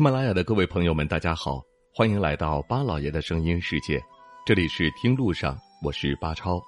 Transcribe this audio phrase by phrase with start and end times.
[0.00, 4.02] 喜马拉雅的各位朋友们，大家好，欢迎来到巴老爷的声音世界，
[4.46, 6.58] 这里是听路上，我是巴超。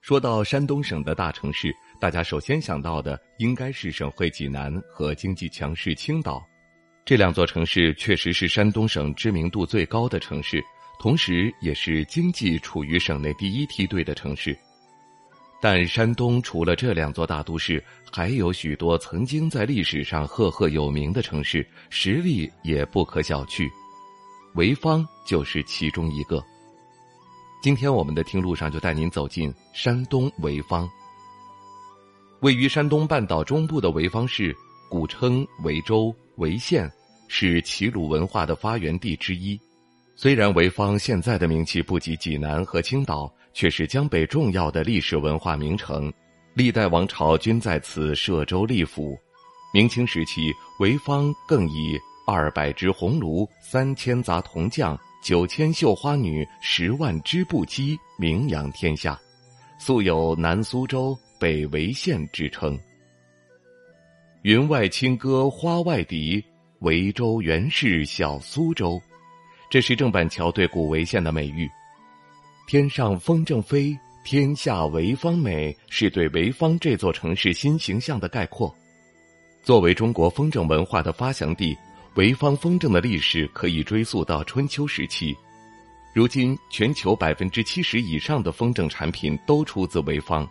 [0.00, 6.40] 说到山东省的大城市，大家首先想到的应该是省会济南和经济强势青岛，
[7.04, 10.62] 这两座城市确实是山东省知名度最高的城市，
[11.00, 14.56] 同时也是经济处于省内第一梯队的城市。
[15.62, 23.70] 但山东除了这两座大都市，还有许多曾经在历史上赫赫有名的城市，实力也不可小觑。
[24.54, 26.42] 潍坊就是其中一个。
[27.62, 30.88] 今天我们的听路上就带您走进山东潍坊。
[32.40, 34.56] 位于山东半岛中部的潍坊市，
[34.88, 36.90] 古称潍州、潍县，
[37.28, 39.60] 是齐鲁文化的发源地之一。
[40.20, 43.32] 虽然潍坊现在的名气不及济南和青岛。
[43.52, 46.10] 却是江北重要的历史文化名城，
[46.54, 49.18] 历代王朝均在此设州立府。
[49.74, 59.20] 明清时期，潍坊更以二百只红炉、三千杂铜匠、九千绣花女、十万织布机名扬天下，
[59.80, 62.78] 素有“南苏州”“北潍县”之称。
[64.42, 66.42] 云外清歌花外笛，
[66.80, 69.02] 潍州原是小苏州，
[69.70, 71.70] 这是郑板桥对古潍县的美誉。
[72.66, 78.74] 天上风筝飞，天下潍坊美，是对潍坊这座城市新形象的概括。
[79.62, 81.78] 作为中国风筝文化的发祥地，
[82.16, 85.36] 潍坊风筝的历史可以追溯到春秋时期。
[86.12, 90.48] 如今，全球百分之七十以上的风筝产品都出自潍坊，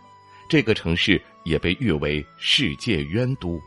[0.48, 3.60] 这个城市也被誉为世界鸢都。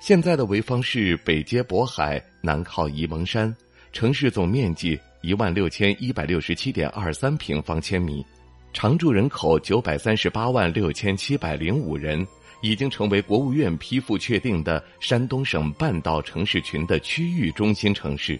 [0.00, 3.54] 现在的潍坊市北接渤海，南靠沂蒙山，
[3.92, 4.98] 城市总面积。
[5.20, 8.24] 一万六千一百六十七点二三平方千米，
[8.72, 12.24] 常住人口九百三十八万六千七百零五人，
[12.62, 18.38] 已经成为国务院批复确定的山东省半岛城市群的区域中心城市。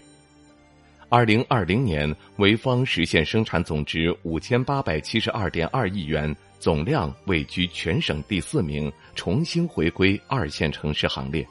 [1.09, 11.45] 二零二零年，潍坊实现生产总值五千八百七十二点二亿元，总量位居全省第四名，重新回归二线城市行列。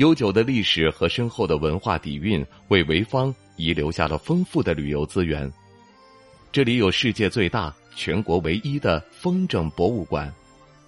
[0.00, 3.34] 悠久的历史和深厚的文化底蕴，为潍坊。
[3.56, 5.52] 遗留下了丰富的旅游资源，
[6.50, 10.32] 这里有世界最大、全国唯一的风筝博物馆，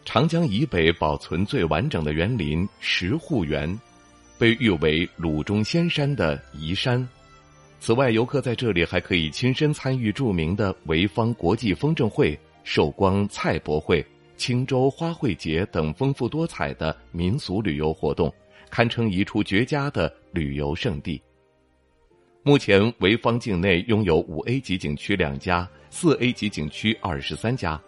[0.06, 3.78] 长江以北保存最完整的园林石户园，
[4.38, 7.06] 被誉为“鲁中仙山”的宜山。
[7.78, 14.02] 此外，游客在这里还可以亲身参与著名的潍坊国际风筝会、寿光菜博会、
[14.38, 18.32] 青州花卉节等丰富多彩的民俗旅游活动，
[18.72, 21.20] 堪称一处绝佳的旅游胜地。
[22.42, 27.78] 目前，潍坊境内拥有五 A 级景区两家，四 A 级景区二十三家。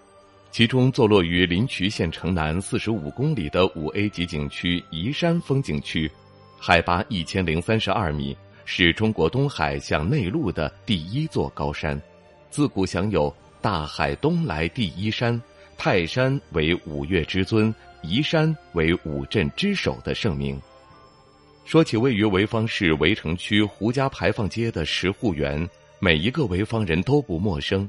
[0.51, 6.09] 其中，坐落于临朐县城南四十五公里的五 A 级景区宜山风景区，
[6.61, 11.99] 海拔一千零三十二米，是中国东海向内陆的第一座高山，
[12.51, 15.41] 自古享有“大海东来第一山，
[15.79, 20.61] 泰山为五岳之尊，宜山为五镇之首”的盛名。
[21.65, 25.67] 说起位于潍坊市潍城区胡家牌坊街的石户园，
[25.99, 27.89] 每一个潍坊人都不陌生。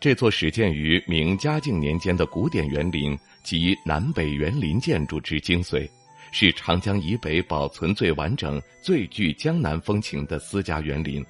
[0.00, 5.88] 这座始建于明嘉靖年间的古典园林及南北园林建筑之精髓，
[6.32, 11.24] 是长江以北保存最完整、最具江南风情的私家园林，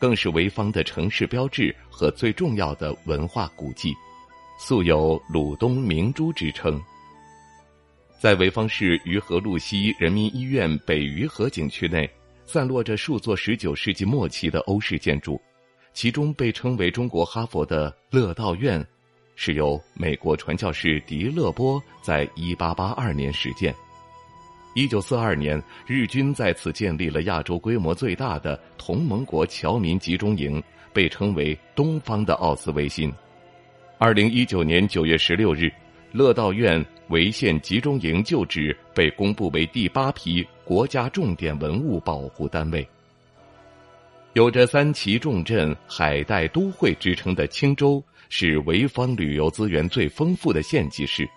[0.00, 3.94] 更是潍坊的城市标志和最重要的文化古迹，
[4.58, 6.82] 素有“鲁东明珠”之称。
[8.22, 12.08] 在潍坊市于河路西人民医院北于河景区内，
[12.46, 15.42] 散落着数座十九世纪末期的欧式建筑，
[15.92, 18.80] 其中被称为中国哈佛的乐道院，
[19.34, 23.74] 是由美国传教士迪勒波在一八八二年始建。
[24.76, 30.62] 一九四二年，日军在此建立了亚洲规模最大的同盟国侨民集中营，
[30.92, 33.12] 被称为东方的奥斯维辛。
[33.98, 35.68] 二零一九年九月十六日。
[36.12, 42.86] 乐道院潍县集中营旧址被公布为第八批国家重点文物保护单位。
[44.34, 51.28] 有着“三旗重镇、海带都会”之称的青州，是潍坊旅游资源最丰富的县级市。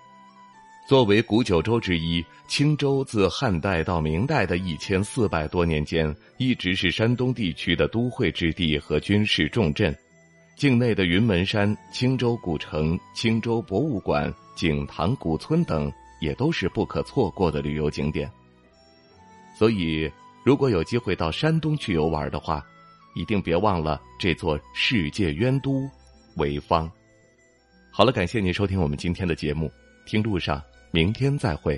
[0.87, 9.95] 作为古九州之一，青州自汉代到明代的一千四百多年间，一直是山东地区的都会之地和军事重镇。
[10.55, 14.33] 境内的云门山、青州古城、青州博物馆。
[14.55, 15.91] 景塘古村等
[16.21, 18.31] 也都是不可错过的旅游景点。
[19.59, 20.09] 所以，
[20.45, 22.65] 如果有机会到山东去游玩的话，
[23.15, 25.89] 一定别忘了这座世界渊都
[26.37, 26.89] 潍坊。
[27.91, 29.69] 好了，感谢您收听我们今天的节目，
[30.05, 31.77] 听路上，明天再会。